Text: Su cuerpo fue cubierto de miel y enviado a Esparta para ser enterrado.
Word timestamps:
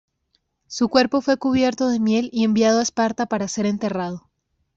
Su 0.65 0.89
cuerpo 0.89 1.21
fue 1.21 1.37
cubierto 1.37 1.87
de 1.89 1.99
miel 1.99 2.29
y 2.33 2.43
enviado 2.43 2.79
a 2.79 2.81
Esparta 2.81 3.27
para 3.27 3.47
ser 3.47 3.67
enterrado. 3.67 4.31